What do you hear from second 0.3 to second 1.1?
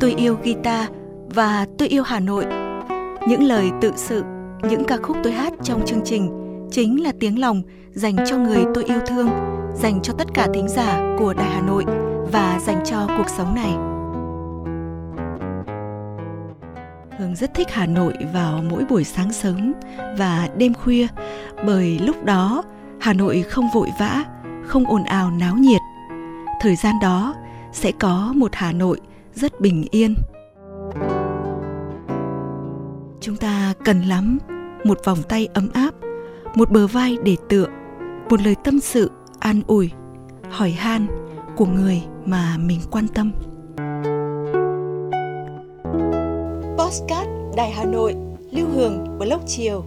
guitar